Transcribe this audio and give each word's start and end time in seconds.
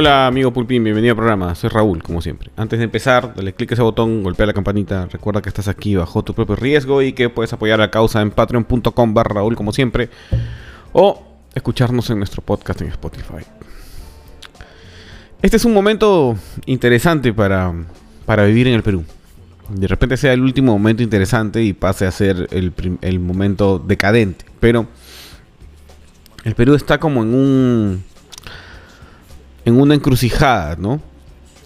Hola 0.00 0.28
amigo 0.28 0.52
Pulpín, 0.52 0.84
bienvenido 0.84 1.10
al 1.10 1.16
programa. 1.16 1.56
Soy 1.56 1.70
Raúl, 1.70 2.04
como 2.04 2.22
siempre. 2.22 2.52
Antes 2.56 2.78
de 2.78 2.84
empezar, 2.84 3.34
dale 3.34 3.52
clic 3.52 3.72
a 3.72 3.74
ese 3.74 3.82
botón, 3.82 4.22
golpea 4.22 4.46
la 4.46 4.52
campanita. 4.52 5.08
Recuerda 5.10 5.42
que 5.42 5.48
estás 5.48 5.66
aquí 5.66 5.96
bajo 5.96 6.22
tu 6.22 6.34
propio 6.34 6.54
riesgo 6.54 7.02
y 7.02 7.14
que 7.14 7.28
puedes 7.30 7.52
apoyar 7.52 7.80
la 7.80 7.90
causa 7.90 8.22
en 8.22 8.30
patreon.com 8.30 9.12
barra 9.12 9.34
Raúl, 9.34 9.56
como 9.56 9.72
siempre. 9.72 10.08
O 10.92 11.26
escucharnos 11.52 12.08
en 12.10 12.18
nuestro 12.18 12.42
podcast 12.42 12.80
en 12.80 12.86
Spotify. 12.90 13.44
Este 15.42 15.56
es 15.56 15.64
un 15.64 15.74
momento 15.74 16.36
interesante 16.66 17.32
para, 17.32 17.74
para 18.24 18.44
vivir 18.44 18.68
en 18.68 18.74
el 18.74 18.84
Perú. 18.84 19.04
De 19.68 19.88
repente 19.88 20.16
sea 20.16 20.32
el 20.32 20.42
último 20.42 20.70
momento 20.70 21.02
interesante 21.02 21.60
y 21.64 21.72
pase 21.72 22.06
a 22.06 22.12
ser 22.12 22.46
el, 22.52 22.72
el 23.00 23.18
momento 23.18 23.80
decadente. 23.80 24.44
Pero 24.60 24.86
el 26.44 26.54
Perú 26.54 26.76
está 26.76 26.98
como 26.98 27.24
en 27.24 27.34
un 27.34 28.04
en 29.68 29.80
una 29.80 29.94
encrucijada, 29.94 30.76
¿no? 30.76 31.00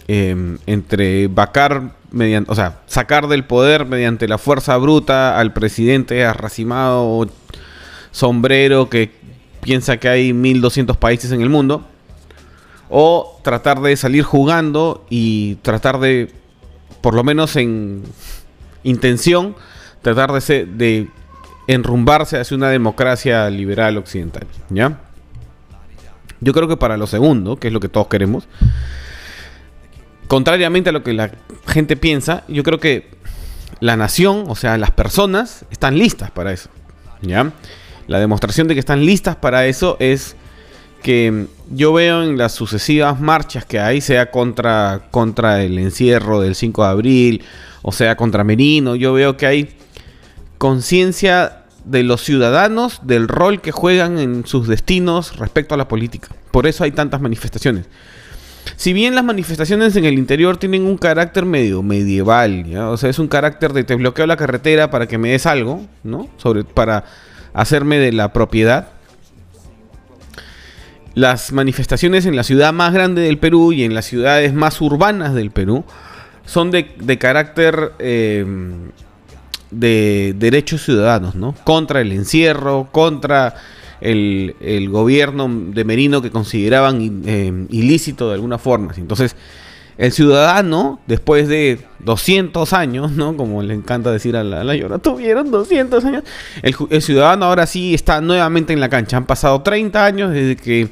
Eh, 0.08 0.58
entre 0.66 1.28
vacar 1.28 1.94
mediante, 2.10 2.50
o 2.50 2.54
sea, 2.54 2.80
sacar 2.86 3.28
del 3.28 3.44
poder 3.44 3.86
mediante 3.86 4.28
la 4.28 4.36
fuerza 4.36 4.76
bruta 4.76 5.38
al 5.38 5.52
presidente 5.52 6.24
arracimado 6.24 7.28
sombrero 8.10 8.90
que 8.90 9.10
piensa 9.62 9.96
que 9.96 10.08
hay 10.08 10.32
1200 10.32 10.96
países 10.96 11.30
en 11.32 11.40
el 11.40 11.48
mundo 11.48 11.86
o 12.90 13.40
tratar 13.42 13.80
de 13.80 13.96
salir 13.96 14.24
jugando 14.24 15.06
y 15.08 15.54
tratar 15.62 15.98
de 16.00 16.30
por 17.00 17.14
lo 17.14 17.24
menos 17.24 17.56
en 17.56 18.02
intención 18.82 19.54
tratar 20.02 20.32
de 20.32 20.66
de 20.66 21.08
enrumbarse 21.68 22.38
hacia 22.38 22.56
una 22.56 22.68
democracia 22.68 23.48
liberal 23.48 23.96
occidental, 23.96 24.46
¿ya? 24.68 24.98
Yo 26.42 26.52
creo 26.52 26.68
que 26.68 26.76
para 26.76 26.96
lo 26.96 27.06
segundo, 27.06 27.56
que 27.56 27.68
es 27.68 27.72
lo 27.72 27.80
que 27.80 27.88
todos 27.88 28.08
queremos, 28.08 28.48
contrariamente 30.26 30.90
a 30.90 30.92
lo 30.92 31.02
que 31.02 31.12
la 31.12 31.30
gente 31.66 31.96
piensa, 31.96 32.42
yo 32.48 32.64
creo 32.64 32.80
que 32.80 33.08
la 33.80 33.96
nación, 33.96 34.44
o 34.48 34.56
sea, 34.56 34.76
las 34.76 34.90
personas, 34.90 35.64
están 35.70 35.96
listas 35.96 36.30
para 36.30 36.52
eso. 36.52 36.68
¿Ya? 37.22 37.52
La 38.08 38.18
demostración 38.18 38.66
de 38.66 38.74
que 38.74 38.80
están 38.80 39.06
listas 39.06 39.36
para 39.36 39.66
eso 39.66 39.96
es 40.00 40.36
que 41.02 41.46
yo 41.70 41.92
veo 41.92 42.22
en 42.22 42.36
las 42.36 42.52
sucesivas 42.52 43.20
marchas 43.20 43.64
que 43.64 43.78
hay, 43.78 44.00
sea 44.00 44.30
contra, 44.30 45.08
contra 45.10 45.62
el 45.62 45.78
encierro 45.78 46.40
del 46.40 46.54
5 46.54 46.82
de 46.82 46.88
abril, 46.88 47.44
o 47.82 47.92
sea 47.92 48.16
contra 48.16 48.44
Merino, 48.44 48.96
yo 48.96 49.12
veo 49.12 49.36
que 49.36 49.46
hay 49.46 49.76
conciencia 50.58 51.62
de 51.84 52.04
los 52.04 52.22
ciudadanos 52.22 53.00
del 53.02 53.28
rol 53.28 53.60
que 53.60 53.72
juegan 53.72 54.18
en 54.18 54.46
sus 54.46 54.68
destinos 54.68 55.36
respecto 55.36 55.74
a 55.74 55.78
la 55.78 55.88
política. 55.88 56.28
Por 56.52 56.68
eso 56.68 56.84
hay 56.84 56.92
tantas 56.92 57.20
manifestaciones. 57.20 57.86
Si 58.76 58.92
bien 58.92 59.14
las 59.14 59.24
manifestaciones 59.24 59.96
en 59.96 60.04
el 60.04 60.14
interior 60.14 60.56
tienen 60.56 60.84
un 60.84 60.96
carácter 60.96 61.44
medio 61.44 61.82
medieval, 61.82 62.64
o 62.76 62.96
sea, 62.96 63.10
es 63.10 63.18
un 63.18 63.26
carácter 63.26 63.72
de 63.72 63.82
te 63.82 63.96
bloqueo 63.96 64.26
la 64.26 64.36
carretera 64.36 64.90
para 64.90 65.08
que 65.08 65.18
me 65.18 65.30
des 65.30 65.46
algo, 65.46 65.84
¿no? 66.04 66.28
Sobre, 66.36 66.62
para 66.62 67.04
hacerme 67.54 67.98
de 67.98 68.12
la 68.12 68.32
propiedad. 68.32 68.88
Las 71.14 71.52
manifestaciones 71.52 72.24
en 72.24 72.36
la 72.36 72.44
ciudad 72.44 72.72
más 72.72 72.92
grande 72.92 73.22
del 73.22 73.38
Perú 73.38 73.72
y 73.72 73.82
en 73.82 73.94
las 73.94 74.04
ciudades 74.04 74.54
más 74.54 74.80
urbanas 74.80 75.34
del 75.34 75.50
Perú 75.50 75.84
son 76.46 76.70
de, 76.70 76.94
de 76.98 77.18
carácter 77.18 77.92
eh, 77.98 78.46
de 79.70 80.34
derechos 80.38 80.84
ciudadanos, 80.84 81.34
¿no? 81.34 81.54
Contra 81.64 82.00
el 82.00 82.12
encierro, 82.12 82.88
contra 82.92 83.54
el, 84.02 84.88
gobierno 84.90 85.48
de 85.48 85.84
Merino 85.84 86.22
que 86.22 86.30
consideraban 86.30 87.22
eh, 87.24 87.66
ilícito 87.70 88.28
de 88.28 88.34
alguna 88.34 88.58
forma. 88.58 88.92
Entonces, 88.96 89.36
el 89.98 90.12
ciudadano, 90.12 91.00
después 91.06 91.48
de 91.48 91.78
200 92.00 92.72
años, 92.72 93.12
¿no? 93.12 93.36
Como 93.36 93.62
le 93.62 93.74
encanta 93.74 94.10
decir 94.10 94.36
a 94.36 94.42
la, 94.42 94.74
llora, 94.74 94.98
tuvieron 94.98 95.50
200 95.50 96.04
años. 96.04 96.24
El, 96.62 97.02
ciudadano 97.02 97.46
ahora 97.46 97.66
sí 97.66 97.94
está 97.94 98.20
nuevamente 98.20 98.72
en 98.72 98.80
la 98.80 98.88
cancha. 98.88 99.16
Han 99.16 99.26
pasado 99.26 99.62
30 99.62 100.04
años 100.04 100.32
desde 100.32 100.56
que 100.56 100.88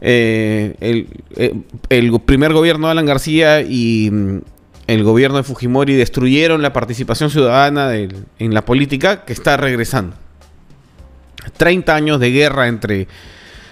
eh, 0.00 0.74
el, 0.80 1.08
eh, 1.36 2.18
primer 2.24 2.52
gobierno 2.52 2.88
de 2.88 2.92
Alan 2.92 3.06
García 3.06 3.60
y 3.62 4.10
mm, 4.10 4.38
el 4.88 5.04
gobierno 5.04 5.36
de 5.36 5.42
Fujimori 5.42 5.94
destruyeron 5.94 6.62
la 6.62 6.72
participación 6.72 7.30
ciudadana 7.30 7.94
en 7.94 8.54
la 8.54 8.64
política 8.64 9.24
que 9.24 9.32
está 9.32 9.56
regresando. 9.56 10.16
30 11.56 11.94
años 11.94 12.20
de 12.20 12.30
guerra 12.30 12.68
entre 12.68 13.08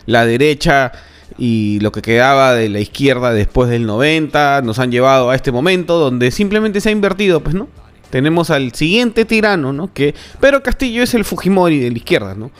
la 0.07 0.27
derecha 0.27 0.93
y 1.39 1.81
lo 1.81 1.93
que 1.93 2.03
quedaba 2.03 2.55
de 2.55 2.69
la 2.69 2.81
izquierda 2.81 3.33
después 3.33 3.69
del 3.71 3.87
90 3.87 4.63
nos 4.63 4.79
han 4.79 4.93
llevado 4.93 5.31
a 5.31 5.35
este 5.35 5.53
momento 5.53 5.99
donde 5.99 6.31
simplemente 6.31 6.81
se 6.81 6.91
ha 6.91 6.93
invertido, 6.93 7.41
pues, 7.41 7.55
¿no? 7.55 7.69
Tenemos 8.11 8.51
al 8.51 8.73
siguiente 8.75 9.25
tirano, 9.25 9.73
¿no? 9.73 9.93
Que, 9.93 10.15
pero 10.41 10.63
Castillo 10.63 11.03
es 11.03 11.15
el 11.15 11.25
Fujimori 11.25 11.81
de 11.81 11.91
la 11.91 11.97
izquierda, 11.97 12.35
¿no? 12.35 12.51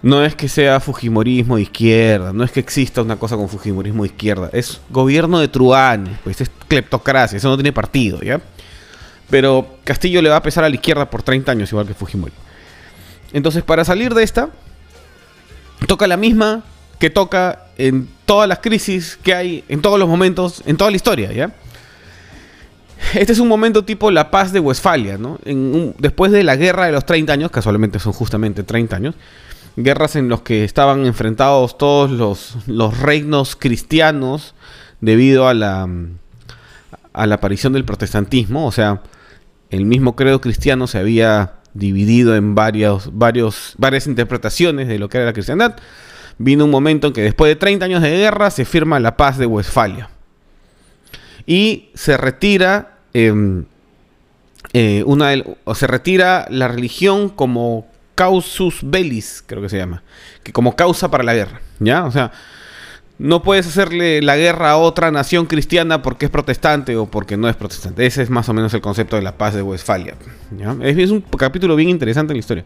No 0.00 0.24
es 0.24 0.34
que 0.34 0.48
sea 0.48 0.80
Fujimorismo 0.80 1.56
de 1.56 1.62
izquierda, 1.62 2.32
no 2.32 2.44
es 2.44 2.52
que 2.52 2.60
exista 2.60 3.02
una 3.02 3.16
cosa 3.16 3.36
con 3.36 3.48
Fujimorismo 3.48 4.02
de 4.02 4.10
izquierda, 4.10 4.50
es 4.52 4.80
gobierno 4.90 5.38
de 5.38 5.48
truanes, 5.48 6.18
pues 6.22 6.40
es 6.40 6.50
cleptocracia, 6.68 7.38
eso 7.38 7.48
no 7.48 7.56
tiene 7.56 7.72
partido, 7.72 8.20
¿ya? 8.20 8.40
Pero 9.30 9.66
Castillo 9.82 10.20
le 10.20 10.28
va 10.28 10.36
a 10.36 10.42
pesar 10.42 10.64
a 10.64 10.68
la 10.68 10.74
izquierda 10.74 11.08
por 11.08 11.22
30 11.22 11.52
años, 11.52 11.72
igual 11.72 11.86
que 11.86 11.94
Fujimori. 11.94 12.32
Entonces, 13.34 13.64
para 13.64 13.84
salir 13.84 14.14
de 14.14 14.22
esta, 14.22 14.48
toca 15.88 16.06
la 16.06 16.16
misma 16.16 16.62
que 17.00 17.10
toca 17.10 17.66
en 17.76 18.08
todas 18.24 18.48
las 18.48 18.60
crisis 18.60 19.18
que 19.20 19.34
hay, 19.34 19.64
en 19.68 19.82
todos 19.82 19.98
los 19.98 20.08
momentos, 20.08 20.62
en 20.66 20.76
toda 20.76 20.90
la 20.90 20.96
historia, 20.96 21.32
¿ya? 21.32 21.52
Este 23.14 23.32
es 23.32 23.40
un 23.40 23.48
momento 23.48 23.84
tipo 23.84 24.12
la 24.12 24.30
paz 24.30 24.52
de 24.52 24.60
Westfalia, 24.60 25.18
¿no? 25.18 25.40
Después 25.98 26.30
de 26.30 26.44
la 26.44 26.54
guerra 26.54 26.86
de 26.86 26.92
los 26.92 27.04
30 27.04 27.32
años, 27.32 27.50
casualmente 27.50 27.98
son 27.98 28.12
justamente 28.12 28.62
30 28.62 28.96
años, 28.96 29.14
guerras 29.76 30.14
en 30.14 30.28
los 30.28 30.42
que 30.42 30.62
estaban 30.62 31.04
enfrentados 31.04 31.76
todos 31.76 32.12
los, 32.12 32.56
los 32.68 33.00
reinos 33.00 33.56
cristianos 33.56 34.54
debido 35.00 35.48
a 35.48 35.54
la, 35.54 35.88
a 37.12 37.26
la 37.26 37.34
aparición 37.34 37.72
del 37.72 37.84
protestantismo, 37.84 38.64
o 38.64 38.70
sea, 38.72 39.02
el 39.70 39.86
mismo 39.86 40.14
credo 40.14 40.40
cristiano 40.40 40.86
se 40.86 40.98
había 40.98 41.54
dividido 41.74 42.36
en 42.36 42.54
varias 42.54 44.06
interpretaciones 44.06 44.88
de 44.88 44.98
lo 44.98 45.08
que 45.08 45.18
era 45.18 45.26
la 45.26 45.32
cristiandad. 45.32 45.76
Vino 46.38 46.64
un 46.64 46.70
momento 46.70 47.08
en 47.08 47.12
que 47.12 47.22
después 47.22 47.50
de 47.50 47.56
30 47.56 47.84
años 47.84 48.02
de 48.02 48.10
guerra 48.10 48.50
se 48.50 48.64
firma 48.64 48.98
la 49.00 49.16
paz 49.16 49.38
de 49.38 49.46
Westfalia. 49.46 50.08
Y 51.46 51.90
se 51.94 52.16
retira, 52.16 52.98
em, 53.12 53.64
eh, 54.72 55.02
una, 55.06 55.32
o 55.64 55.74
se 55.74 55.86
retira 55.86 56.46
la 56.48 56.68
religión 56.68 57.28
como 57.28 57.86
causus 58.14 58.78
bellis, 58.82 59.42
creo 59.46 59.60
que 59.60 59.68
se 59.68 59.76
llama, 59.76 60.02
que 60.42 60.52
como 60.52 60.76
causa 60.76 61.10
para 61.10 61.24
la 61.24 61.34
guerra, 61.34 61.60
¿ya? 61.80 62.04
O 62.04 62.10
sea, 62.10 62.32
no 63.18 63.42
puedes 63.42 63.66
hacerle 63.66 64.22
la 64.22 64.36
guerra 64.36 64.72
a 64.72 64.76
otra 64.76 65.10
nación 65.10 65.46
cristiana 65.46 66.02
porque 66.02 66.26
es 66.26 66.30
protestante 66.30 66.96
o 66.96 67.06
porque 67.06 67.36
no 67.36 67.48
es 67.48 67.56
protestante. 67.56 68.06
Ese 68.06 68.22
es 68.22 68.30
más 68.30 68.48
o 68.48 68.54
menos 68.54 68.74
el 68.74 68.80
concepto 68.80 69.16
de 69.16 69.22
la 69.22 69.38
paz 69.38 69.54
de 69.54 69.62
Westfalia. 69.62 70.16
Es, 70.82 71.10
un 71.10 71.20
capítulo 71.20 71.76
bien 71.76 71.90
interesante 71.90 72.32
en 72.32 72.36
la 72.36 72.40
historia, 72.40 72.64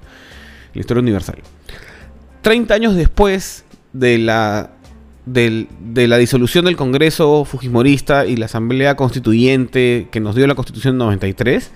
historia 0.75 1.03
universal. 1.03 1.39
30 2.43 2.75
años 2.75 2.95
después 2.95 3.65
de 3.93 4.17
la, 4.17 4.71
de 5.27 6.09
la 6.09 6.17
disolución 6.17 6.65
del 6.65 6.77
Congreso 6.77 7.45
Fujimorista 7.45 8.25
y 8.25 8.37
la 8.37 8.47
Asamblea 8.47 8.97
Constituyente 8.97 10.09
que 10.11 10.21
nos 10.21 10.35
dio 10.35 10.47
la 10.47 10.55
Constitución 10.55 10.97
93, 10.97 11.71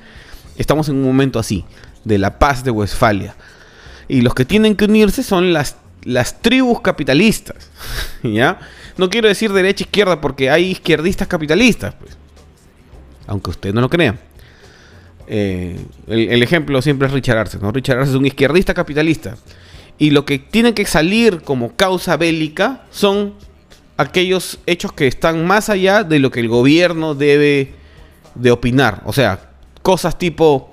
estamos 0.57 0.89
en 0.89 0.97
un 0.97 1.03
momento 1.03 1.39
así, 1.39 1.67
de 2.05 2.17
la 2.17 2.39
paz 2.39 2.65
de 2.65 2.71
Westfalia. 2.71 3.35
Y 4.09 4.23
los 4.23 4.35
que 4.35 4.45
tienen 4.45 4.77
que 4.77 4.87
unirse 4.87 5.23
son 5.23 5.53
las, 5.53 5.77
las 6.05 6.41
tribus 6.41 6.81
capitalistas. 6.81 7.71
¿Ya? 8.23 8.59
No 8.97 9.09
quiero 9.09 9.29
decir 9.29 9.53
derecha 9.53 9.85
izquierda 9.85 10.21
porque 10.21 10.51
hay 10.51 10.71
izquierdistas 10.71 11.29
capitalistas, 11.29 11.95
pues. 11.95 12.17
Aunque 13.27 13.51
usted 13.51 13.73
no 13.73 13.81
lo 13.81 13.89
crea. 13.89 14.19
Eh, 15.27 15.79
el, 16.09 16.43
ejemplo 16.43 16.83
siempre 16.83 17.07
es 17.07 17.15
Richard 17.15 17.39
Arce, 17.39 17.59
¿no? 17.59 17.71
Richard 17.71 18.01
Arce 18.01 18.11
es 18.11 18.17
un 18.17 18.27
izquierdista 18.27 18.75
capitalista. 18.75 19.37
Y 19.99 20.11
lo 20.11 20.25
que 20.25 20.39
tiene 20.39 20.75
que 20.75 20.85
salir 20.85 21.43
como 21.43 21.77
causa 21.77 22.17
bélica 22.17 22.85
son 22.91 23.35
aquellos 23.97 24.59
hechos 24.67 24.93
que 24.93 25.07
están 25.07 25.47
más 25.47 25.69
allá 25.69 26.03
de 26.03 26.19
lo 26.19 26.31
que 26.31 26.41
el 26.41 26.49
gobierno 26.49 27.15
debe 27.15 27.75
de 28.35 28.51
opinar. 28.51 29.03
O 29.05 29.13
sea, 29.13 29.51
cosas 29.83 30.19
tipo 30.19 30.73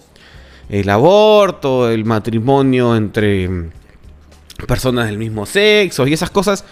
el 0.70 0.90
aborto, 0.90 1.90
el 1.90 2.06
matrimonio 2.06 2.96
entre 2.96 3.70
personas 4.68 5.08
del 5.08 5.18
mismo 5.18 5.46
sexo 5.46 6.08
y 6.08 6.14
esas 6.14 6.30
cosas 6.30 6.66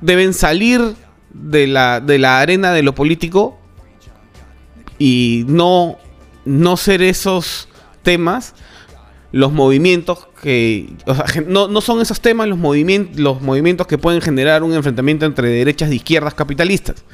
deben 0.00 0.34
salir 0.34 0.94
de 1.30 1.66
la, 1.66 2.00
de 2.00 2.18
la 2.18 2.40
arena 2.40 2.72
de 2.72 2.82
lo 2.82 2.94
político 2.94 3.58
y 4.98 5.44
no, 5.46 5.98
no 6.44 6.76
ser 6.76 7.02
esos 7.02 7.68
temas 8.02 8.54
los 9.30 9.52
movimientos 9.52 10.26
que. 10.42 10.94
no, 11.46 11.68
no 11.68 11.80
son 11.80 12.00
esos 12.00 12.20
temas 12.20 12.48
los, 12.48 12.58
movimientos 12.58 13.18
los 13.18 13.42
movimientos 13.42 13.86
que 13.86 13.98
pueden 13.98 14.20
generar 14.20 14.62
un 14.62 14.72
enfrentamiento 14.72 15.26
entre 15.26 15.48
derechas 15.48 15.90
y 15.90 15.96
izquierdas 15.96 16.34
capitalistas. 16.34 17.04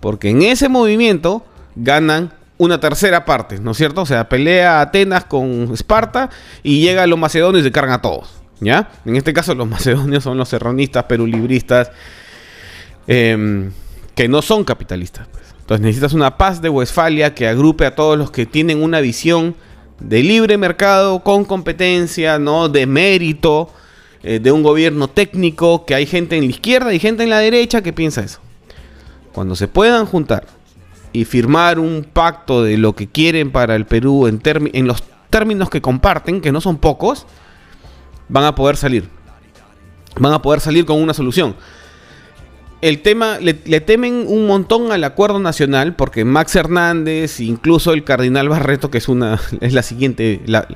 Porque 0.00 0.30
en 0.30 0.42
ese 0.42 0.68
movimiento 0.68 1.44
ganan 1.74 2.32
una 2.56 2.80
tercera 2.80 3.24
parte, 3.24 3.58
¿no 3.60 3.72
es 3.72 3.76
cierto? 3.76 4.02
O 4.02 4.06
sea, 4.06 4.28
pelea 4.28 4.80
Atenas 4.80 5.24
con 5.24 5.70
Esparta 5.72 6.30
y 6.62 6.80
llega 6.80 7.06
los 7.06 7.18
macedonios 7.18 7.62
y 7.62 7.64
se 7.68 7.72
cargan 7.72 7.94
a 7.94 8.02
todos, 8.02 8.37
En 8.60 9.16
este 9.16 9.32
caso 9.32 9.54
los 9.54 9.68
macedonios 9.68 10.24
son 10.24 10.36
los 10.36 10.48
serronistas, 10.48 11.04
perulibristas, 11.04 11.90
em, 13.06 13.70
que 14.14 14.28
no 14.28 14.42
son 14.42 14.64
capitalistas. 14.64 15.28
pues. 15.28 15.44
Entonces 15.60 15.82
necesitas 15.82 16.12
una 16.14 16.36
paz 16.36 16.62
de 16.62 16.68
Westfalia 16.68 17.34
que 17.34 17.46
agrupe 17.46 17.84
a 17.84 17.94
todos 17.94 18.16
los 18.16 18.30
que 18.30 18.46
tienen 18.46 18.82
una 18.82 19.00
visión 19.00 19.54
de 20.00 20.22
libre 20.22 20.56
mercado, 20.56 21.22
con 21.22 21.44
competencia, 21.44 22.38
¿no? 22.38 22.68
De 22.68 22.86
mérito, 22.86 23.70
eh, 24.22 24.38
de 24.38 24.52
un 24.52 24.62
gobierno 24.62 25.08
técnico, 25.08 25.84
que 25.84 25.94
hay 25.94 26.06
gente 26.06 26.36
en 26.36 26.44
la 26.44 26.50
izquierda 26.50 26.94
y 26.94 26.98
gente 26.98 27.24
en 27.24 27.30
la 27.30 27.38
derecha 27.38 27.82
que 27.82 27.92
piensa 27.92 28.22
eso. 28.22 28.40
Cuando 29.32 29.56
se 29.56 29.68
puedan 29.68 30.06
juntar 30.06 30.46
y 31.12 31.24
firmar 31.24 31.78
un 31.78 32.06
pacto 32.12 32.62
de 32.62 32.78
lo 32.78 32.94
que 32.94 33.08
quieren 33.08 33.50
para 33.50 33.74
el 33.74 33.86
Perú 33.86 34.26
en 34.26 34.86
los 34.86 35.02
términos 35.30 35.68
que 35.68 35.80
comparten, 35.80 36.40
que 36.40 36.52
no 36.52 36.60
son 36.60 36.78
pocos, 36.78 37.26
van 38.28 38.44
a 38.44 38.54
poder 38.54 38.76
salir. 38.76 39.08
Van 40.18 40.32
a 40.32 40.42
poder 40.42 40.60
salir 40.60 40.84
con 40.84 41.00
una 41.00 41.14
solución. 41.14 41.54
El 42.80 43.02
tema, 43.02 43.38
le, 43.40 43.54
temen 43.80 44.24
un 44.28 44.46
montón 44.46 44.92
al 44.92 45.02
acuerdo 45.02 45.40
nacional 45.40 45.96
porque 45.96 46.24
Max 46.24 46.54
Hernández, 46.54 47.40
incluso 47.40 47.92
el 47.92 48.04
cardenal 48.04 48.48
Barreto, 48.48 48.90
que 48.90 48.98
es 48.98 49.08
una 49.08 49.40
es 49.60 49.72
la 49.72 49.82
siguiente 49.82 50.40
la, 50.46 50.68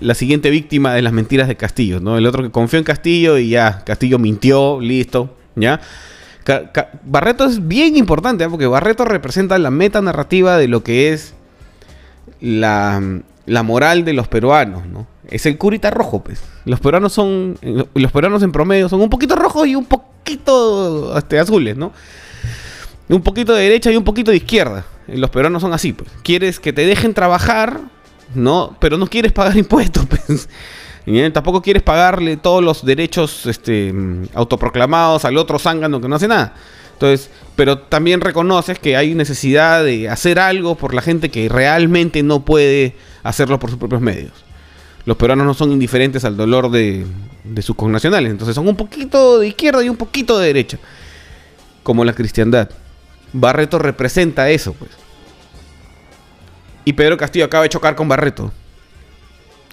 la 0.00 0.14
siguiente 0.14 0.50
víctima 0.50 0.94
de 0.94 1.02
las 1.02 1.12
mentiras 1.12 1.46
de 1.46 1.56
Castillo, 1.56 2.00
¿no? 2.00 2.18
El 2.18 2.26
otro 2.26 2.42
que 2.42 2.50
confió 2.50 2.78
en 2.78 2.84
Castillo 2.84 3.38
y 3.38 3.50
ya 3.50 3.84
Castillo 3.84 4.18
mintió, 4.18 4.80
listo, 4.80 5.36
¿ya? 5.54 5.80
Barreto 7.04 7.44
es 7.44 7.68
bien 7.68 7.96
importante, 7.96 8.42
¿eh? 8.42 8.48
porque 8.48 8.66
Barreto 8.66 9.04
representa 9.04 9.56
la 9.58 9.70
meta 9.70 10.00
narrativa 10.02 10.56
de 10.56 10.66
lo 10.66 10.82
que 10.82 11.12
es 11.12 11.34
la, 12.40 13.00
la 13.46 13.62
moral 13.62 14.04
de 14.04 14.14
los 14.14 14.26
peruanos, 14.26 14.86
¿no? 14.86 15.06
Es 15.30 15.46
el 15.46 15.56
curita 15.58 15.90
rojo, 15.90 16.22
pues. 16.22 16.42
Los 16.64 16.80
peruanos 16.80 17.12
son, 17.12 17.56
los 17.94 18.12
peruanos 18.12 18.42
en 18.42 18.52
promedio 18.52 18.88
son 18.88 19.00
un 19.00 19.08
poquito 19.10 19.36
rojos 19.36 19.66
y 19.66 19.76
un 19.76 19.84
poquito 19.84 21.16
este, 21.16 21.38
azules, 21.38 21.76
¿no? 21.76 21.92
Un 23.08 23.22
poquito 23.22 23.54
de 23.54 23.62
derecha 23.62 23.90
y 23.90 23.96
un 23.96 24.04
poquito 24.04 24.30
de 24.30 24.38
izquierda. 24.38 24.84
Los 25.06 25.30
peruanos 25.30 25.62
son 25.62 25.72
así, 25.72 25.92
pues. 25.92 26.10
Quieres 26.22 26.60
que 26.60 26.72
te 26.72 26.84
dejen 26.84 27.14
trabajar, 27.14 27.80
¿no? 28.34 28.76
Pero 28.80 28.98
no 28.98 29.06
quieres 29.06 29.32
pagar 29.32 29.56
impuestos, 29.56 30.06
pues. 30.06 30.48
Tampoco 31.32 31.62
quieres 31.62 31.82
pagarle 31.82 32.36
todos 32.36 32.62
los 32.62 32.84
derechos 32.84 33.46
este, 33.46 33.92
autoproclamados 34.34 35.24
al 35.24 35.38
otro 35.38 35.58
zángano 35.58 36.00
que 36.00 36.08
no 36.08 36.16
hace 36.16 36.28
nada. 36.28 36.54
Entonces, 36.92 37.30
pero 37.56 37.78
también 37.78 38.20
reconoces 38.20 38.78
que 38.78 38.96
hay 38.96 39.14
necesidad 39.14 39.82
de 39.82 40.08
hacer 40.08 40.38
algo 40.38 40.74
por 40.74 40.92
la 40.92 41.02
gente 41.02 41.30
que 41.30 41.48
realmente 41.48 42.22
no 42.22 42.44
puede 42.44 42.94
hacerlo 43.22 43.58
por 43.58 43.70
sus 43.70 43.78
propios 43.78 44.02
medios. 44.02 44.32
Los 45.04 45.16
peruanos 45.16 45.46
no 45.46 45.54
son 45.54 45.72
indiferentes 45.72 46.24
al 46.24 46.36
dolor 46.36 46.70
de, 46.70 47.06
de 47.44 47.62
sus 47.62 47.76
connacionales. 47.76 48.30
Entonces 48.30 48.54
son 48.54 48.68
un 48.68 48.76
poquito 48.76 49.38
de 49.38 49.48
izquierda 49.48 49.82
y 49.82 49.88
un 49.88 49.96
poquito 49.96 50.38
de 50.38 50.46
derecha. 50.46 50.78
Como 51.82 52.04
la 52.04 52.12
cristiandad. 52.12 52.70
Barreto 53.32 53.78
representa 53.78 54.50
eso, 54.50 54.74
pues. 54.74 54.90
Y 56.84 56.92
Pedro 56.92 57.16
Castillo 57.16 57.44
acaba 57.44 57.62
de 57.62 57.68
chocar 57.68 57.94
con 57.94 58.08
Barreto. 58.08 58.52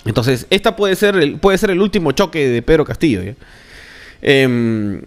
Entonces, 0.05 0.47
esta 0.49 0.75
puede 0.75 0.95
ser 0.95 1.15
el, 1.15 1.39
puede 1.39 1.57
ser 1.57 1.71
el 1.71 1.81
último 1.81 2.11
choque 2.11 2.47
de 2.47 2.61
Pedro 2.61 2.85
Castillo. 2.85 3.23
¿ya? 3.23 3.33
Em, 4.21 5.01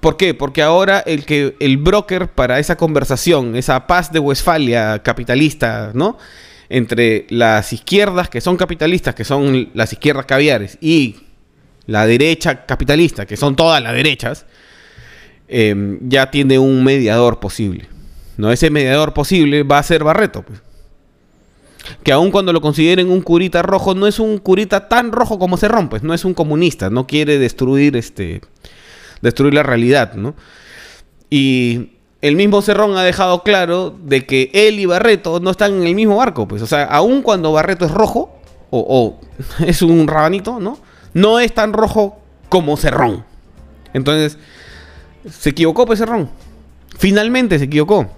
¿Por 0.00 0.16
qué? 0.16 0.34
Porque 0.34 0.62
ahora 0.62 1.00
el 1.00 1.24
que 1.24 1.56
el 1.60 1.76
broker 1.76 2.28
para 2.28 2.58
esa 2.58 2.76
conversación, 2.76 3.56
esa 3.56 3.86
paz 3.86 4.12
de 4.12 4.18
Westfalia 4.18 5.02
capitalista, 5.02 5.90
¿no? 5.94 6.18
Entre 6.68 7.26
las 7.30 7.72
izquierdas 7.72 8.28
que 8.28 8.40
son 8.40 8.56
capitalistas, 8.56 9.14
que 9.14 9.24
son 9.24 9.70
las 9.74 9.92
izquierdas 9.92 10.26
caviares, 10.26 10.78
y 10.80 11.16
la 11.86 12.06
derecha 12.06 12.64
capitalista, 12.66 13.26
que 13.26 13.36
son 13.36 13.56
todas 13.56 13.82
las 13.82 13.92
derechas, 13.92 14.46
em, 15.48 15.98
ya 16.08 16.30
tiene 16.30 16.58
un 16.58 16.82
mediador 16.82 17.40
posible. 17.40 17.86
¿no? 18.36 18.50
Ese 18.50 18.70
mediador 18.70 19.12
posible 19.12 19.62
va 19.62 19.78
a 19.78 19.82
ser 19.82 20.02
Barreto. 20.02 20.42
Pues 20.42 20.60
que 22.02 22.12
aun 22.12 22.30
cuando 22.30 22.52
lo 22.52 22.60
consideren 22.60 23.10
un 23.10 23.20
curita 23.20 23.62
rojo, 23.62 23.94
no 23.94 24.06
es 24.06 24.18
un 24.18 24.38
curita 24.38 24.88
tan 24.88 25.12
rojo 25.12 25.38
como 25.38 25.56
se 25.56 25.68
rompe, 25.68 25.98
no 26.02 26.14
es 26.14 26.24
un 26.24 26.34
comunista, 26.34 26.90
no 26.90 27.06
quiere 27.06 27.38
destruir 27.38 27.96
este 27.96 28.40
destruir 29.20 29.54
la 29.54 29.62
realidad, 29.62 30.14
¿no? 30.14 30.34
Y 31.30 31.93
el 32.26 32.36
mismo 32.36 32.62
Cerrón 32.62 32.96
ha 32.96 33.02
dejado 33.02 33.42
claro 33.42 33.94
de 34.02 34.24
que 34.24 34.50
él 34.54 34.80
y 34.80 34.86
Barreto 34.86 35.40
no 35.40 35.50
están 35.50 35.74
en 35.74 35.84
el 35.84 35.94
mismo 35.94 36.16
barco, 36.16 36.48
pues, 36.48 36.62
o 36.62 36.66
sea, 36.66 36.84
aun 36.84 37.22
cuando 37.22 37.52
Barreto 37.52 37.84
es 37.84 37.90
rojo 37.90 38.36
o, 38.70 38.80
o 38.88 39.20
es 39.66 39.82
un 39.82 40.06
rabanito, 40.08 40.58
¿no? 40.58 40.78
No 41.12 41.38
es 41.38 41.52
tan 41.54 41.72
rojo 41.72 42.18
como 42.48 42.76
Cerrón. 42.76 43.24
Entonces, 43.92 44.38
se 45.30 45.50
equivocó 45.50 45.86
pues 45.86 45.98
Cerrón. 45.98 46.28
Finalmente 46.98 47.58
se 47.58 47.64
equivocó. 47.66 48.08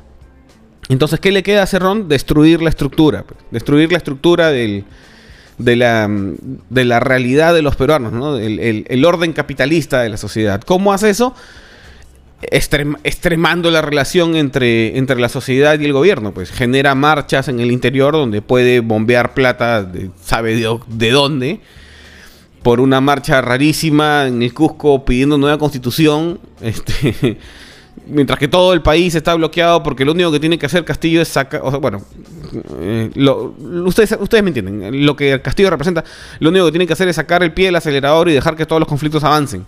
Entonces, 0.89 1.19
¿qué 1.21 1.33
le 1.33 1.43
queda 1.43 1.63
a 1.65 1.67
Cerrón? 1.67 2.09
Destruir 2.09 2.63
la 2.63 2.69
estructura. 2.71 3.25
pues. 3.25 3.41
Destruir 3.51 3.91
la 3.91 3.99
estructura 3.99 4.51
del, 4.51 4.85
de, 5.59 5.77
la, 5.77 6.09
de 6.09 6.85
la 6.85 7.01
realidad 7.01 7.55
de 7.55 7.63
los 7.63 7.75
peruanos, 7.77 8.13
¿no? 8.13 8.39
El, 8.39 8.59
el- 8.61 8.87
el 8.89 9.05
orden 9.05 9.33
capitalista 9.33 10.01
de 10.03 10.09
la 10.11 10.17
sociedad. 10.17 10.61
¿Cómo 10.63 10.93
hace 10.93 11.11
eso? 11.11 11.35
Extrem- 12.43 12.99
extremando 13.03 13.71
la 13.71 13.81
relación 13.81 14.37
entre, 14.37 14.99
entre 14.99 15.19
la 15.19 15.29
sociedad 15.31 15.79
y 15.81 15.85
el 15.87 15.93
gobierno. 15.93 16.33
Pues 16.33 16.51
genera 16.51 16.95
marchas 16.95 17.49
en 17.49 17.61
el 17.61 17.73
interior 17.73 18.13
donde 18.13 18.43
puede 18.43 18.81
bombear 18.81 19.33
plata, 19.35 19.83
de- 19.83 20.11
sabe 20.23 20.55
de, 20.55 20.79
de 20.89 21.11
dónde. 21.11 21.61
Por 22.63 22.81
una 22.81 23.01
marcha 23.01 23.41
rarísima 23.41 24.27
en 24.27 24.43
el 24.43 24.53
Cusco 24.53 25.05
pidiendo 25.05 25.39
nueva 25.39 25.59
constitución. 25.59 26.39
Este, 26.61 27.39
mientras 28.07 28.39
que 28.39 28.49
todo 28.49 28.73
el 28.75 28.83
país 28.83 29.15
está 29.15 29.35
bloqueado 29.35 29.83
porque 29.83 30.05
lo 30.05 30.13
único 30.13 30.31
que 30.33 30.39
tiene 30.41 30.59
que 30.59 30.67
hacer 30.67 30.85
Castillo 30.85 31.21
es 31.23 31.29
sacar, 31.29 31.61
o 31.65 31.71
sea, 31.71 31.79
bueno, 31.79 32.03
eh, 32.81 33.11
ustedes, 33.85 34.17
ustedes 34.21 34.43
me 34.45 34.51
entienden, 34.51 35.05
lo 35.07 35.17
que 35.17 35.41
Castillo 35.43 35.71
representa, 35.71 36.05
lo 36.39 36.51
único 36.51 36.67
que 36.67 36.73
tiene 36.73 36.87
que 36.87 36.93
hacer 36.93 37.09
es 37.09 37.17
sacar 37.17 37.43
el 37.43 37.53
pie 37.53 37.67
del 37.67 37.77
acelerador 37.77 38.29
y 38.29 38.33
dejar 38.35 38.55
que 38.57 38.65
todos 38.67 38.81
los 38.81 38.89
conflictos 38.89 39.23
avancen. 39.25 39.65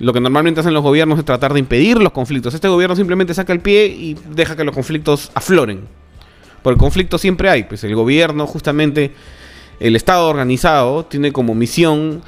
Lo 0.00 0.14
que 0.14 0.20
normalmente 0.20 0.60
hacen 0.60 0.72
los 0.72 0.82
gobiernos 0.82 1.18
es 1.18 1.26
tratar 1.26 1.52
de 1.52 1.60
impedir 1.60 1.98
los 1.98 2.12
conflictos. 2.12 2.54
Este 2.54 2.68
gobierno 2.68 2.96
simplemente 2.96 3.34
saca 3.34 3.52
el 3.52 3.60
pie 3.60 3.86
y 3.86 4.16
deja 4.30 4.56
que 4.56 4.64
los 4.64 4.74
conflictos 4.74 5.30
afloren. 5.34 5.82
Porque 6.62 6.78
conflicto 6.78 7.18
siempre 7.18 7.50
hay, 7.50 7.64
pues 7.64 7.84
el 7.84 7.94
gobierno 7.94 8.46
justamente, 8.46 9.12
el 9.78 9.96
Estado 9.96 10.26
organizado 10.28 11.04
tiene 11.04 11.32
como 11.32 11.54
misión 11.54 12.22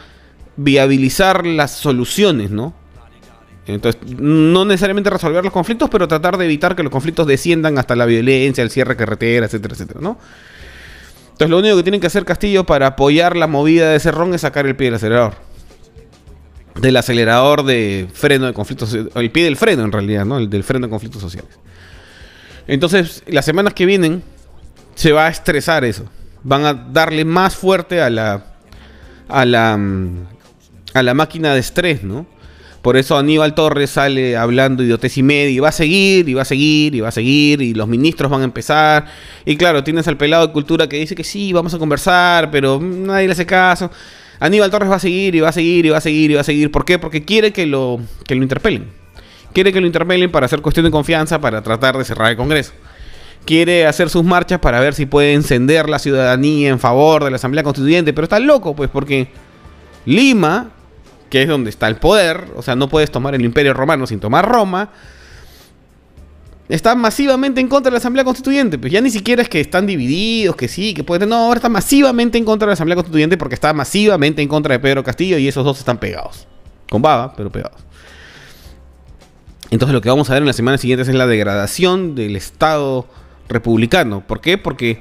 viabilizar 0.57 1.47
las 1.47 1.73
soluciones, 1.73 2.51
¿no? 2.51 2.75
Entonces, 3.67 4.03
no 4.19 4.65
necesariamente 4.67 5.09
resolver 5.09 5.43
los 5.43 5.53
conflictos, 5.53 5.89
pero 5.89 6.09
tratar 6.09 6.37
de 6.37 6.45
evitar 6.45 6.77
que 6.77 6.83
los 6.83 6.93
conflictos 6.93 7.27
desciendan 7.27 7.79
hasta 7.79 7.97
la 7.97 8.05
violencia, 8.05 8.63
el 8.63 8.71
cierre 8.71 8.95
de 8.95 8.97
carreteras, 8.97 9.49
etcétera, 9.49 9.75
etcétera, 9.75 10.01
¿no? 10.03 10.19
Entonces, 11.25 11.49
lo 11.49 11.59
único 11.59 11.77
que 11.77 11.83
tiene 11.85 12.01
que 12.01 12.07
hacer 12.07 12.27
Castillo 12.27 12.65
para 12.65 12.89
apoyar 12.89 13.35
la 13.35 13.47
movida 13.47 13.91
de 13.91 14.01
Cerrón 14.01 14.35
es 14.35 14.43
sacar 14.43 14.67
el 14.67 14.77
pie 14.77 14.89
del 14.89 14.97
acelerador. 14.97 15.52
Del 16.81 16.97
acelerador 16.97 17.65
de 17.65 18.09
freno 18.13 18.47
de 18.47 18.55
conflictos, 18.55 18.95
el 19.15 19.31
pie 19.31 19.45
del 19.45 19.57
freno 19.57 19.85
en 19.85 19.93
realidad, 19.93 20.25
¿no? 20.25 20.39
El 20.39 20.49
del 20.49 20.65
freno 20.65 20.87
de 20.87 20.91
conflictos 20.91 21.21
sociales. 21.21 21.51
Entonces, 22.67 23.23
las 23.27 23.45
semanas 23.45 23.75
que 23.75 23.87
vienen 23.87 24.23
se 24.95 25.13
va 25.13 25.27
a 25.27 25.31
estresar 25.31 25.85
eso. 25.85 26.05
Van 26.43 26.65
a 26.65 26.75
darle 26.75 27.25
más 27.25 27.57
fuerte 27.57 28.01
a 28.01 28.11
la 28.11 28.47
a 29.29 29.45
la 29.45 29.77
mm, 29.77 30.27
a 30.95 31.03
la 31.03 31.15
máquina 31.15 31.55
de 31.55 31.61
estrés, 31.61 32.03
¿no? 32.03 32.27
Por 32.83 32.97
eso 32.97 33.17
Aníbal 33.17 33.55
Torres 33.55 33.91
sale 33.91 34.37
hablando 34.37 34.83
idiotez 34.83 35.17
y 35.17 35.23
media 35.23 35.51
y 35.51 35.59
va 35.61 35.69
a 35.69 35.73
seguir, 35.73 36.29
y 36.29 36.35
va 36.35 36.43
a 36.43 36.45
seguir, 36.45 36.97
y 36.97 37.01
va 37.01 37.09
a 37.09 37.13
seguir, 37.13 37.63
y 37.63 37.75
los 37.75 37.87
ministros 37.87 38.29
van 38.29 38.41
a 38.41 38.45
empezar. 38.45 39.07
Y 39.45 39.57
claro, 39.57 39.85
tienes 39.85 40.09
al 40.09 40.17
pelado 40.17 40.49
de 40.49 40.53
cultura 40.53 40.89
que 40.89 40.99
dice 40.99 41.15
que 41.15 41.23
sí, 41.23 41.53
vamos 41.53 41.73
a 41.75 41.79
conversar, 41.79 42.51
pero 42.51 42.81
nadie 42.81 43.29
le 43.29 43.33
hace 43.35 43.47
caso. 43.47 43.89
Aníbal 44.43 44.73
Torres 44.73 44.91
va 44.91 44.97
a 44.97 44.99
seguir, 44.99 45.37
y 45.37 45.41
va 45.41 45.51
a 45.51 45.53
seguir, 45.53 45.87
y 45.87 45.91
va 45.91 45.99
a 45.99 46.01
seguir, 46.01 46.33
y 46.33 46.35
va 46.35 46.41
a 46.41 46.45
seguir. 46.45 46.73
¿Por 46.73 46.85
qué? 46.85 46.99
Porque 46.99 47.25
quiere 47.25 47.53
que 47.53 47.65
lo, 47.65 48.01
que 48.27 48.35
lo 48.35 48.43
interpelen. 48.43 48.89
Quiere 49.53 49.73
que 49.73 49.81
lo 49.81 49.87
interpelen 49.87 50.33
para 50.33 50.47
hacer 50.47 50.61
cuestión 50.63 50.85
de 50.85 50.91
confianza, 50.91 51.41
para 51.41 51.63
tratar 51.63 51.97
de 51.97 52.05
cerrar 52.05 52.29
el 52.33 52.37
Congreso. 52.37 52.73
Quiere 53.45 53.87
hacer 53.87 54.11
sus 54.11 54.25
marchas 54.25 54.59
para 54.59 54.81
ver 54.81 54.95
si 54.95 55.07
puede 55.07 55.35
encender 55.35 55.89
la 55.89 56.01
ciudadanía 56.01 56.71
en 56.71 56.81
favor 56.81 57.23
de 57.23 57.31
la 57.31 57.37
Asamblea 57.37 57.63
Constituyente, 57.63 58.13
pero 58.13 58.25
está 58.25 58.41
loco, 58.41 58.75
pues, 58.75 58.91
porque 58.91 59.29
Lima, 60.07 60.71
que 61.31 61.43
es 61.43 61.49
donde 61.49 61.71
está 61.71 61.87
el 61.87 61.95
poder, 61.95 62.49
o 62.57 62.63
sea, 62.63 62.75
no 62.75 62.89
puedes 62.89 63.13
tomar 63.13 63.37
el 63.37 63.45
Imperio 63.45 63.75
Romano 63.75 64.09
sin 64.09 64.19
tomar 64.19 64.49
Roma. 64.49 64.91
Está 66.75 66.95
masivamente 66.95 67.61
en 67.61 67.69
contra 67.69 67.91
de 67.91 67.93
la 67.93 67.99
Asamblea 67.99 68.25
Constituyente. 68.25 68.79
Pues 68.79 68.91
ya 68.91 69.03
ni 69.03 69.11
siquiera 69.11 69.43
es 69.43 69.49
que 69.49 69.61
están 69.61 69.87
divididos, 69.87 70.57
que 70.57 70.69
sí, 70.69 70.95
que 70.95 71.05
pueden. 71.05 71.29
No, 71.29 71.37
ahora 71.37 71.59
está 71.59 71.69
masivamente 71.69 72.39
en 72.39 72.47
contra 72.47 72.67
de 72.67 72.71
la 72.71 72.75
Asamblea 72.75 72.97
Constituyente 72.97 73.37
porque 73.37 73.55
está 73.55 73.75
masivamente 73.75 74.41
en 74.41 74.49
contra 74.49 74.73
de 74.73 74.79
Pedro 74.79 75.05
Castillo 75.05 75.37
y 75.37 75.47
esos 75.47 75.65
dos 75.65 75.79
están 75.79 75.99
pegados. 75.99 76.47
Con 76.91 77.03
baba, 77.03 77.35
pero 77.37 77.53
pegados. 77.53 77.79
Entonces 79.71 79.93
lo 79.93 80.01
que 80.01 80.09
vamos 80.09 80.31
a 80.31 80.35
ver 80.35 80.43
en 80.43 80.47
las 80.47 80.57
semanas 80.57 80.81
siguientes 80.81 81.09
es 81.09 81.15
la 81.15 81.27
degradación 81.27 82.15
del 82.15 82.37
Estado 82.37 83.07
republicano. 83.49 84.27
¿Por 84.27 84.41
qué? 84.41 84.57
Porque 84.57 85.01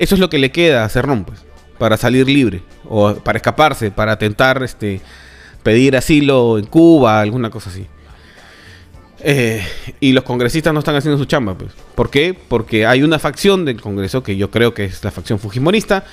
eso 0.00 0.16
es 0.16 0.20
lo 0.20 0.28
que 0.28 0.38
le 0.38 0.50
queda 0.50 0.84
a 0.84 0.88
Cerrón, 0.88 1.24
pues, 1.24 1.44
para 1.78 1.96
salir 1.96 2.28
libre, 2.28 2.62
o 2.88 3.14
para 3.14 3.38
escaparse, 3.38 3.92
para 3.92 4.12
atentar, 4.12 4.62
este, 4.64 5.00
pedir 5.62 5.96
asilo 5.96 6.58
en 6.58 6.66
Cuba, 6.66 7.20
alguna 7.20 7.50
cosa 7.50 7.70
así. 7.70 7.86
Eh, 9.26 9.66
y 10.00 10.12
los 10.12 10.22
congresistas 10.22 10.74
no 10.74 10.80
están 10.80 10.96
haciendo 10.96 11.16
su 11.16 11.24
chamba, 11.24 11.56
pues. 11.56 11.72
¿Por 11.94 12.10
qué? 12.10 12.34
Porque 12.34 12.84
hay 12.84 13.02
una 13.02 13.18
facción 13.18 13.64
del 13.64 13.80
Congreso, 13.80 14.22
que 14.22 14.36
yo 14.36 14.50
creo 14.50 14.74
que 14.74 14.84
es 14.84 15.02
la 15.02 15.10
facción 15.10 15.38
fujimorista, 15.38 16.04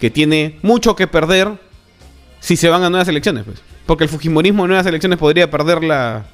que 0.00 0.10
tiene 0.10 0.58
mucho 0.62 0.96
que 0.96 1.06
perder 1.06 1.48
si 2.40 2.56
se 2.56 2.68
van 2.68 2.82
a 2.82 2.90
nuevas 2.90 3.06
elecciones, 3.06 3.44
pues. 3.44 3.58
Porque 3.86 4.02
el 4.02 4.10
fujimorismo 4.10 4.64
en 4.64 4.70
nuevas 4.70 4.86
elecciones 4.86 5.16
podría 5.16 5.48
perder 5.48 5.84
la, 5.84 6.24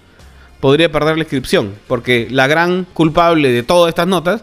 podría 0.59 0.91
perder 0.91 1.17
la 1.17 1.25
inscripción. 1.25 1.75
Porque 1.87 2.29
la 2.31 2.47
gran 2.47 2.87
culpable 2.95 3.53
de 3.53 3.63
todas 3.63 3.91
estas 3.91 4.07
notas 4.07 4.43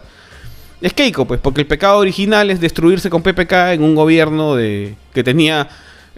es 0.80 0.92
Keiko, 0.92 1.24
pues. 1.24 1.40
Porque 1.40 1.62
el 1.62 1.66
pecado 1.66 1.98
original 1.98 2.52
es 2.52 2.60
destruirse 2.60 3.10
con 3.10 3.22
PPK 3.22 3.72
en 3.72 3.82
un 3.82 3.96
gobierno 3.96 4.54
de, 4.54 4.94
que 5.12 5.24
tenía 5.24 5.68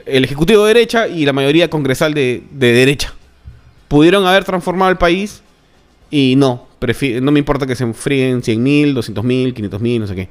el 0.04 0.24
Ejecutivo 0.24 0.66
de 0.66 0.74
derecha 0.74 1.08
y 1.08 1.24
la 1.24 1.32
mayoría 1.32 1.70
congresal 1.70 2.12
de, 2.12 2.42
de 2.50 2.72
derecha. 2.72 3.14
Pudieron 3.88 4.26
haber 4.26 4.44
transformado 4.44 4.90
el 4.90 4.98
país 4.98 5.42
y 6.12 6.36
no, 6.36 6.66
no 7.22 7.32
me 7.32 7.38
importa 7.38 7.66
que 7.66 7.74
se 7.74 7.84
enfríen 7.84 8.42
100 8.42 8.62
mil, 8.62 8.94
200 8.94 9.24
mil, 9.24 9.54
500 9.54 9.80
mil, 9.80 10.00
no 10.02 10.06
sé 10.06 10.14
qué. 10.14 10.28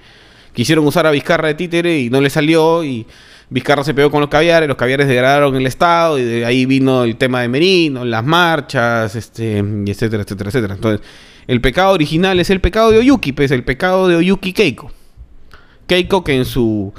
Quisieron 0.54 0.86
usar 0.86 1.08
a 1.08 1.12
Vizcarra 1.12 1.48
de 1.48 1.56
títere 1.56 2.00
y 2.00 2.10
no 2.12 2.22
le 2.22 2.30
salió 2.30 2.84
y 2.84 3.08
Vizcarra 3.50 3.84
se 3.84 3.96
pegó 3.96 4.12
con 4.12 4.22
los 4.22 4.30
caviares, 4.30 4.70
los 4.70 4.78
caviares 4.78 5.08
degradaron 5.08 5.56
el 5.56 5.66
Estado 5.66 6.20
y 6.20 6.24
de 6.24 6.46
ahí 6.46 6.68
vino 6.68 7.04
el 7.04 7.16
tema 7.16 7.42
de 7.42 7.48
Merino, 7.48 8.06
las 8.06 8.24
marchas, 8.24 9.16
este, 9.16 9.58
etcétera, 9.58 10.22
etcétera, 10.22 10.50
etcétera. 10.52 10.76
Entonces, 10.76 11.06
el 11.48 11.62
pecado 11.62 11.94
original 11.94 12.40
es 12.40 12.52
el 12.52 12.62
pecado 12.62 12.92
de 12.92 13.00
Oyuki, 13.00 13.32
pues 13.32 13.50
el 13.50 13.64
pecado 13.64 14.08
de 14.08 14.18
Oyuki 14.18 14.54
Keiko. 14.54 14.92
Keiko 15.88 16.24
que 16.24 16.36
en 16.36 16.46
su 16.46 16.94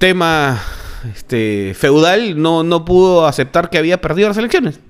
tema 0.00 0.60
este, 1.14 1.74
feudal 1.76 2.42
no, 2.42 2.64
no 2.64 2.84
pudo 2.84 3.24
aceptar 3.24 3.70
que 3.70 3.78
había 3.78 4.00
perdido 4.00 4.26
las 4.26 4.36
elecciones. 4.36 4.80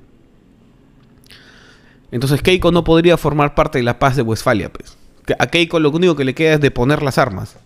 Entonces 2.13 2.43
Keiko 2.43 2.71
no 2.71 2.85
podría 2.85 3.17
formar 3.17 3.55
parte 3.55 3.79
de 3.79 3.85
la 3.85 3.99
paz 3.99 4.15
de 4.15 4.23
Westfalia. 4.23 4.71
Pues. 4.71 4.97
A 5.39 5.47
Keiko 5.47 5.81
lo 5.81 5.91
único 5.91 6.15
que 6.15 6.25
le 6.25 6.35
queda 6.35 6.55
es 6.55 6.61
deponer 6.61 7.03
las 7.03 7.19
armas. 7.19 7.57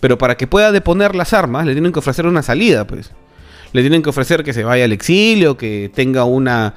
Pero 0.00 0.18
para 0.18 0.36
que 0.36 0.46
pueda 0.46 0.72
deponer 0.72 1.14
las 1.14 1.32
armas, 1.32 1.66
le 1.66 1.72
tienen 1.74 1.92
que 1.92 1.98
ofrecer 1.98 2.26
una 2.26 2.42
salida, 2.42 2.86
pues. 2.86 3.12
Le 3.72 3.82
tienen 3.82 4.02
que 4.02 4.08
ofrecer 4.08 4.42
que 4.42 4.52
se 4.52 4.64
vaya 4.64 4.86
al 4.86 4.92
exilio, 4.92 5.56
que 5.56 5.90
tenga 5.94 6.24
una, 6.24 6.74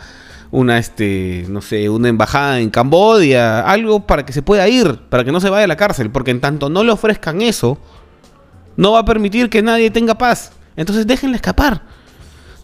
una, 0.52 0.78
este, 0.78 1.46
no 1.48 1.62
sé, 1.62 1.90
una 1.90 2.10
embajada 2.10 2.60
en 2.60 2.70
Cambodia, 2.70 3.62
algo 3.62 4.06
para 4.06 4.26
que 4.26 4.34
se 4.34 4.42
pueda 4.42 4.68
ir, 4.68 5.00
para 5.10 5.24
que 5.24 5.32
no 5.32 5.40
se 5.40 5.50
vaya 5.50 5.64
a 5.64 5.68
la 5.68 5.78
cárcel, 5.78 6.10
porque 6.10 6.32
en 6.32 6.42
tanto 6.42 6.70
no 6.70 6.84
le 6.84 6.92
ofrezcan 6.92 7.42
eso, 7.42 7.78
no 8.76 8.94
va 8.94 9.00
a 9.00 9.06
permitir 9.06 9.50
que 9.50 9.62
nadie 9.62 9.92
tenga 9.92 10.18
paz. 10.18 10.52
Entonces 10.76 11.08
déjenle 11.08 11.38
escapar. 11.38 11.84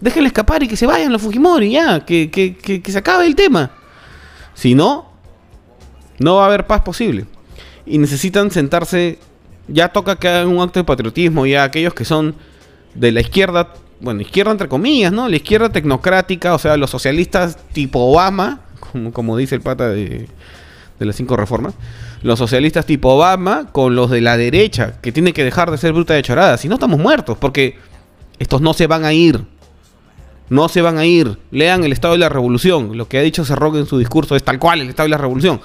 Déjenle 0.01 0.27
escapar 0.27 0.63
y 0.63 0.67
que 0.67 0.75
se 0.75 0.85
vayan 0.85 1.13
los 1.13 1.21
Fujimori, 1.21 1.71
ya, 1.71 2.03
que, 2.03 2.29
que, 2.29 2.55
que 2.57 2.91
se 2.91 2.97
acabe 2.97 3.25
el 3.25 3.35
tema. 3.35 3.71
Si 4.53 4.75
no, 4.75 5.10
no 6.19 6.36
va 6.36 6.43
a 6.43 6.48
haber 6.48 6.67
paz 6.67 6.81
posible. 6.81 7.25
Y 7.86 7.98
necesitan 7.98 8.51
sentarse, 8.51 9.19
ya 9.67 9.89
toca 9.89 10.15
que 10.15 10.27
hagan 10.27 10.48
un 10.48 10.62
acto 10.62 10.79
de 10.79 10.83
patriotismo, 10.83 11.45
ya 11.45 11.63
aquellos 11.63 11.93
que 11.93 12.05
son 12.05 12.36
de 12.95 13.12
la 13.12 13.22
izquierda, 13.22 13.74
bueno, 14.00 14.22
izquierda 14.22 14.51
entre 14.51 14.67
comillas, 14.67 15.12
¿no? 15.12 15.27
La 15.27 15.36
izquierda 15.36 15.69
tecnocrática, 15.69 16.53
o 16.53 16.60
sea, 16.60 16.77
los 16.77 16.89
socialistas 16.89 17.57
tipo 17.74 18.00
Obama, 18.00 18.62
como, 18.79 19.12
como 19.12 19.38
dice 19.38 19.55
el 19.55 19.62
pata 19.62 19.89
de, 19.89 20.27
de 21.00 21.05
las 21.05 21.15
cinco 21.15 21.36
reformas, 21.36 21.74
los 22.22 22.39
socialistas 22.39 22.86
tipo 22.86 23.10
Obama 23.10 23.69
con 23.72 23.95
los 23.95 24.10
de 24.10 24.22
la 24.22 24.38
derecha, 24.38 25.00
que 25.01 25.12
tienen 25.12 25.33
que 25.33 25.43
dejar 25.43 25.72
de 25.72 25.77
ser 25.77 25.93
bruta 25.93 26.13
de 26.13 26.22
chorada, 26.22 26.57
si 26.57 26.67
no 26.67 26.75
estamos 26.75 27.00
muertos, 27.00 27.38
porque 27.38 27.77
estos 28.39 28.62
no 28.62 28.74
se 28.74 28.88
van 28.88 29.05
a 29.05 29.13
ir. 29.13 29.43
No 30.53 30.69
se 30.69 30.83
van 30.83 31.00
a 31.00 31.05
ir. 31.07 31.39
Lean 31.50 31.83
el 31.83 31.91
Estado 31.91 32.13
de 32.13 32.19
la 32.19 32.29
Revolución. 32.29 32.95
Lo 32.95 33.07
que 33.07 33.17
ha 33.17 33.24
dicho 33.24 33.43
Cerrón 33.43 33.75
en 33.75 33.88
su 33.88 33.98
discurso 33.98 34.36
es 34.36 34.43
tal 34.43 34.60
cual 34.60 34.81
el 34.81 34.89
Estado 34.89 35.05
de 35.05 35.10
la 35.10 35.17
Revolución. 35.17 35.60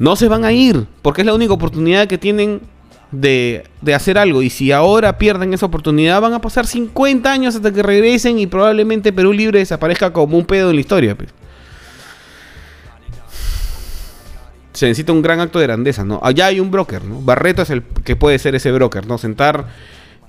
No 0.00 0.16
se 0.16 0.26
van 0.26 0.44
a 0.44 0.50
ir, 0.50 0.88
porque 1.00 1.20
es 1.20 1.26
la 1.26 1.32
única 1.32 1.52
oportunidad 1.52 2.08
que 2.08 2.18
tienen 2.18 2.62
de, 3.12 3.62
hacer 3.94 4.18
algo. 4.18 4.42
Y 4.42 4.50
si 4.50 4.72
ahora 4.72 5.16
pierden 5.16 5.54
esa 5.54 5.66
oportunidad, 5.66 6.20
van 6.20 6.32
a 6.32 6.40
pasar 6.40 6.66
50 6.66 7.30
años 7.30 7.54
hasta 7.54 7.72
que 7.72 7.84
regresen 7.84 8.40
y 8.40 8.48
probablemente 8.48 9.12
Perú 9.12 9.32
Libre 9.32 9.60
desaparezca 9.60 10.12
como 10.12 10.36
un 10.36 10.44
pedo 10.44 10.70
en 10.70 10.74
la 10.74 10.80
historia. 10.80 11.16
Pues. 11.16 11.28
Se 14.72 14.86
necesita 14.86 15.12
un 15.12 15.22
gran 15.22 15.38
acto 15.38 15.60
de 15.60 15.66
grandeza, 15.68 16.02
¿no? 16.02 16.18
Allá 16.24 16.46
hay 16.46 16.58
un 16.58 16.72
broker, 16.72 17.04
¿no? 17.04 17.20
Barreto 17.20 17.62
es 17.62 17.70
el 17.70 17.84
que 17.84 18.16
puede 18.16 18.40
ser 18.40 18.56
ese 18.56 18.72
broker, 18.72 19.06
¿no? 19.06 19.18
Sentar 19.18 19.66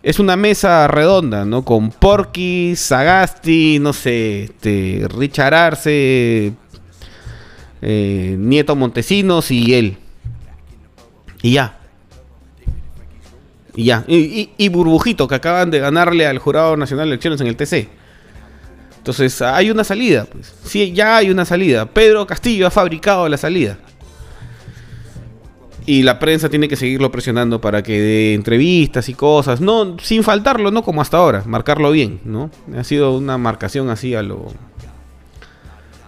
es 0.04 0.20
una 0.20 0.36
mesa 0.36 0.86
redonda, 0.90 1.46
¿no? 1.46 1.64
Con 1.64 1.90
Porky, 1.90 2.76
Sagasti, 2.76 3.80
no 3.80 3.94
sé, 3.94 4.44
este, 4.44 5.08
Richard 5.08 5.54
Arce, 5.54 6.52
eh, 7.82 8.36
Nieto 8.38 8.76
Montesinos 8.76 9.50
y 9.50 9.74
él. 9.74 9.98
Y 11.42 11.54
ya. 11.54 11.78
Y 13.76 13.86
ya. 13.86 14.04
Y, 14.06 14.70
Burbujito, 14.70 15.26
que 15.28 15.36
acaban 15.36 15.72
de 15.72 15.80
ganarle 15.80 16.28
al 16.28 16.38
Jurado 16.38 16.76
Nacional 16.76 17.06
de 17.06 17.14
Elecciones 17.14 17.40
en 17.40 17.48
el 17.48 17.56
TC. 17.56 17.88
Entonces, 18.98 19.42
hay 19.42 19.72
una 19.72 19.86
salida. 19.86 20.26
Pues. 20.26 20.54
Sí, 20.66 20.92
ya 20.92 21.16
hay 21.18 21.30
una 21.30 21.46
salida. 21.46 21.86
Pedro 21.86 22.28
Castillo 22.28 22.68
ha 22.68 22.72
fabricado 22.72 23.28
la 23.30 23.38
salida. 23.38 23.78
Y 25.86 26.04
la 26.04 26.18
prensa 26.18 26.50
tiene 26.50 26.68
que 26.70 26.76
seguirlo 26.76 27.12
presionando 27.12 27.60
para 27.60 27.84
que 27.84 28.00
dé 28.00 28.34
entrevistas 28.34 29.10
y 29.10 29.14
cosas, 29.14 29.60
no 29.60 29.98
sin 30.00 30.24
faltarlo, 30.24 30.72
no 30.72 30.84
como 30.84 31.02
hasta 31.02 31.18
ahora, 31.18 31.44
marcarlo 31.46 31.92
bien, 31.92 32.22
¿no? 32.24 32.50
Ha 32.78 32.84
sido 32.84 33.18
una 33.18 33.38
marcación 33.38 33.90
así 33.90 34.16
a 34.16 34.22
lo 34.22 34.48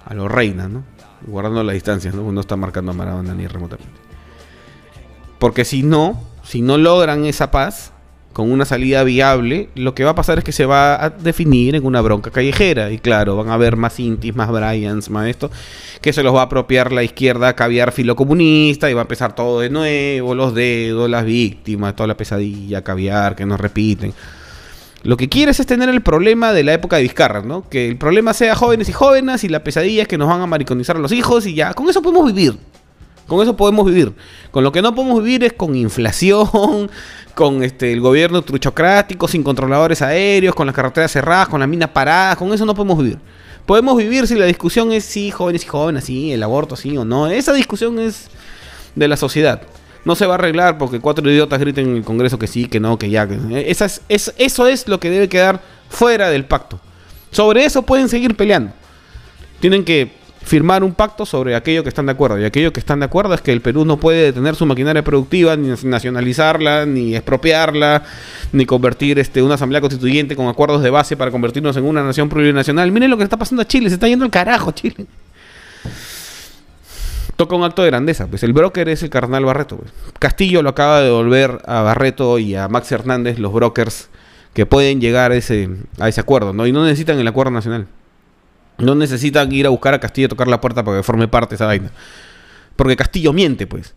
a 0.05 0.13
lo 0.13 0.27
reina, 0.27 0.69
¿no? 0.69 0.83
Guardando 1.27 1.63
la 1.63 1.73
distancia, 1.73 2.11
¿no? 2.11 2.31
No 2.31 2.39
está 2.39 2.55
marcando 2.55 2.91
a 2.91 2.93
Maradona 2.93 3.33
ni 3.33 3.47
remotamente. 3.47 3.99
Porque 5.39 5.65
si 5.65 5.83
no, 5.83 6.21
si 6.43 6.61
no 6.61 6.77
logran 6.77 7.25
esa 7.25 7.51
paz, 7.51 7.91
con 8.35 8.51
una 8.51 8.65
salida 8.65 9.01
viable, 9.05 9.69
lo 9.75 9.95
que 9.95 10.03
va 10.03 10.09
a 10.09 10.15
pasar 10.15 10.39
es 10.39 10.43
que 10.43 10.51
se 10.51 10.65
va 10.65 11.01
a 11.01 11.09
definir 11.09 11.73
en 11.73 11.85
una 11.85 12.01
bronca 12.01 12.31
callejera. 12.31 12.91
Y 12.91 12.97
claro, 12.97 13.37
van 13.37 13.47
a 13.47 13.53
haber 13.53 13.77
más 13.77 13.97
Intis, 13.97 14.35
más 14.35 14.51
Bryans, 14.51 15.09
más 15.09 15.29
esto, 15.29 15.49
que 16.01 16.11
se 16.11 16.21
los 16.21 16.35
va 16.35 16.41
a 16.41 16.43
apropiar 16.43 16.91
la 16.91 17.01
izquierda 17.01 17.55
caviar 17.55 17.93
filocomunista 17.93 18.91
y 18.91 18.93
va 18.93 18.99
a 18.99 19.03
empezar 19.03 19.35
todo 19.35 19.61
de 19.61 19.69
nuevo, 19.69 20.35
los 20.35 20.53
dedos, 20.53 21.09
las 21.09 21.23
víctimas, 21.23 21.95
toda 21.95 22.07
la 22.07 22.17
pesadilla 22.17 22.83
caviar 22.83 23.37
que 23.37 23.45
nos 23.45 23.57
repiten. 23.57 24.13
Lo 25.03 25.15
que 25.15 25.29
quieres 25.29 25.61
es 25.61 25.65
tener 25.65 25.87
el 25.87 26.01
problema 26.01 26.51
de 26.51 26.65
la 26.65 26.73
época 26.73 26.97
de 26.97 27.03
Vizcarra, 27.03 27.41
¿no? 27.41 27.69
Que 27.69 27.87
el 27.87 27.95
problema 27.95 28.33
sea 28.33 28.53
jóvenes 28.53 28.89
y 28.89 28.91
jóvenes 28.91 29.45
y 29.45 29.47
la 29.47 29.63
pesadilla 29.63 30.01
es 30.01 30.09
que 30.09 30.17
nos 30.17 30.27
van 30.27 30.41
a 30.41 30.45
mariconizar 30.45 30.97
a 30.97 30.99
los 30.99 31.13
hijos 31.13 31.45
y 31.45 31.53
ya, 31.53 31.73
con 31.73 31.87
eso 31.87 32.01
podemos 32.01 32.25
vivir. 32.33 32.57
Con 33.27 33.41
eso 33.41 33.55
podemos 33.55 33.85
vivir. 33.85 34.13
Con 34.51 34.63
lo 34.63 34.71
que 34.71 34.81
no 34.81 34.93
podemos 34.93 35.23
vivir 35.23 35.43
es 35.43 35.53
con 35.53 35.75
inflación, 35.75 36.47
con 37.35 37.63
este 37.63 37.91
el 37.91 38.01
gobierno 38.01 38.41
truchocrático, 38.41 39.27
sin 39.27 39.43
controladores 39.43 40.01
aéreos, 40.01 40.55
con 40.55 40.67
las 40.67 40.75
carreteras 40.75 41.11
cerradas, 41.11 41.49
con 41.49 41.59
las 41.59 41.69
minas 41.69 41.89
paradas. 41.89 42.37
Con 42.37 42.53
eso 42.53 42.65
no 42.65 42.75
podemos 42.75 42.97
vivir. 42.97 43.19
Podemos 43.65 43.97
vivir 43.97 44.27
si 44.27 44.35
la 44.35 44.45
discusión 44.45 44.91
es 44.91 45.05
si 45.05 45.31
jóvenes 45.31 45.63
y 45.63 45.67
jóvenes, 45.67 46.03
sí, 46.03 46.31
el 46.31 46.43
aborto, 46.43 46.75
sí 46.75 46.95
o 46.97 47.03
no. 47.03 47.27
Esa 47.27 47.51
discusión 47.53 47.97
es 47.97 48.27
de 48.93 49.07
la 49.07 49.17
sociedad. 49.17 49.61
No 50.03 50.13
se 50.13 50.27
va 50.27 50.33
a 50.33 50.37
arreglar 50.37 50.77
porque 50.77 50.99
cuatro 50.99 51.29
idiotas 51.29 51.59
griten 51.59 51.89
en 51.89 51.95
el 51.97 52.03
Congreso 52.03 52.37
que 52.37 52.45
sí, 52.45 52.67
que 52.67 52.79
no, 52.79 52.99
que 52.99 53.09
ya. 53.09 53.27
Es, 53.51 54.01
eso 54.07 54.67
es 54.67 54.87
lo 54.87 54.99
que 54.99 55.09
debe 55.09 55.27
quedar 55.27 55.61
fuera 55.89 56.29
del 56.29 56.45
pacto. 56.45 56.79
Sobre 57.31 57.65
eso 57.65 57.81
pueden 57.81 58.07
seguir 58.07 58.35
peleando. 58.35 58.71
Tienen 59.59 59.83
que 59.83 60.11
firmar 60.45 60.83
un 60.83 60.93
pacto 60.93 61.25
sobre 61.25 61.55
aquello 61.55 61.81
que 61.81 61.89
están 61.89 62.05
de 62.05 62.11
acuerdo. 62.11 62.39
Y 62.39 62.45
aquello 62.45 62.71
que 62.71 62.79
están 62.79 62.99
de 62.99 63.05
acuerdo 63.05 63.33
es 63.33 63.41
que 63.41 63.51
el 63.51 63.61
Perú 63.61 63.83
no 63.83 63.97
puede 63.97 64.25
detener 64.25 64.55
su 64.55 64.65
maquinaria 64.65 65.03
productiva, 65.03 65.55
ni 65.57 65.69
nacionalizarla, 65.83 66.85
ni 66.85 67.15
expropiarla, 67.15 68.03
ni 68.51 68.65
convertir 68.65 69.17
este, 69.17 69.41
una 69.41 69.55
asamblea 69.55 69.81
constituyente 69.81 70.35
con 70.35 70.47
acuerdos 70.47 70.83
de 70.83 70.91
base 70.91 71.17
para 71.17 71.31
convertirnos 71.31 71.75
en 71.77 71.83
una 71.83 72.03
nación 72.03 72.29
plurinacional. 72.29 72.91
Miren 72.91 73.09
lo 73.09 73.17
que 73.17 73.23
está 73.23 73.37
pasando 73.37 73.63
a 73.63 73.65
Chile, 73.65 73.89
se 73.89 73.95
está 73.95 74.07
yendo 74.07 74.23
al 74.23 74.31
carajo 74.31 74.71
Chile. 74.71 75.07
Toca 77.35 77.55
un 77.55 77.63
acto 77.63 77.81
de 77.81 77.89
grandeza, 77.89 78.27
pues 78.27 78.43
el 78.43 78.53
broker 78.53 78.87
es 78.87 79.01
el 79.03 79.09
carnal 79.09 79.43
Barreto. 79.43 79.77
Pues. 79.77 79.91
Castillo 80.19 80.61
lo 80.61 80.69
acaba 80.69 80.99
de 80.99 81.05
devolver 81.07 81.59
a 81.65 81.81
Barreto 81.81 82.37
y 82.39 82.55
a 82.55 82.69
Max 82.69 82.91
Hernández, 82.91 83.39
los 83.39 83.51
brokers 83.51 84.09
que 84.53 84.65
pueden 84.65 85.01
llegar 85.01 85.31
a 85.31 85.35
ese, 85.35 85.69
a 85.99 86.07
ese 86.07 86.21
acuerdo, 86.21 86.53
¿no? 86.53 86.65
Y 86.65 86.71
no 86.71 86.85
necesitan 86.85 87.19
el 87.19 87.27
acuerdo 87.27 87.51
nacional. 87.51 87.87
No 88.77 88.95
necesitan 88.95 89.51
ir 89.51 89.65
a 89.65 89.69
buscar 89.69 89.93
a 89.93 89.99
Castillo 89.99 90.25
y 90.25 90.29
tocar 90.29 90.47
la 90.47 90.59
puerta 90.59 90.83
para 90.83 90.97
que 90.97 91.03
forme 91.03 91.27
parte 91.27 91.51
de 91.51 91.55
esa 91.55 91.65
vaina. 91.65 91.91
Porque 92.75 92.95
Castillo 92.95 93.31
miente, 93.33 93.67
pues. 93.67 93.95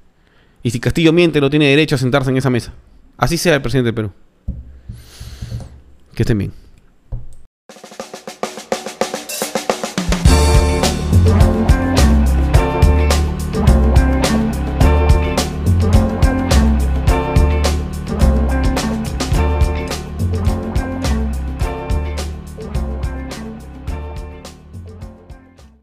Y 0.62 0.70
si 0.70 0.80
Castillo 0.80 1.12
miente, 1.12 1.40
no 1.40 1.50
tiene 1.50 1.68
derecho 1.68 1.96
a 1.96 1.98
sentarse 1.98 2.30
en 2.30 2.36
esa 2.36 2.50
mesa. 2.50 2.72
Así 3.16 3.36
sea 3.36 3.54
el 3.54 3.62
presidente 3.62 3.86
del 3.86 3.94
Perú. 3.94 4.12
Que 6.14 6.22
estén 6.22 6.38
bien. 6.38 6.52